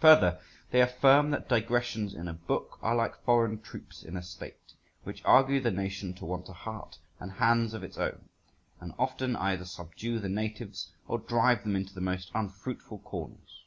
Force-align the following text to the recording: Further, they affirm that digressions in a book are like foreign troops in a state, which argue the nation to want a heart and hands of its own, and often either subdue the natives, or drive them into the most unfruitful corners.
Further, 0.00 0.42
they 0.72 0.82
affirm 0.82 1.30
that 1.30 1.48
digressions 1.48 2.12
in 2.12 2.28
a 2.28 2.34
book 2.34 2.78
are 2.82 2.94
like 2.94 3.16
foreign 3.24 3.58
troops 3.62 4.02
in 4.02 4.14
a 4.14 4.22
state, 4.22 4.74
which 5.04 5.24
argue 5.24 5.58
the 5.58 5.70
nation 5.70 6.12
to 6.16 6.26
want 6.26 6.50
a 6.50 6.52
heart 6.52 6.98
and 7.18 7.32
hands 7.32 7.72
of 7.72 7.82
its 7.82 7.96
own, 7.96 8.28
and 8.78 8.92
often 8.98 9.36
either 9.36 9.64
subdue 9.64 10.18
the 10.18 10.28
natives, 10.28 10.92
or 11.06 11.18
drive 11.18 11.62
them 11.62 11.76
into 11.76 11.94
the 11.94 12.02
most 12.02 12.30
unfruitful 12.34 12.98
corners. 12.98 13.64